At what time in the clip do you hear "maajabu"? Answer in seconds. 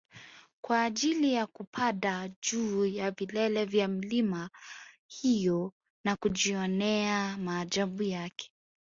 7.37-8.03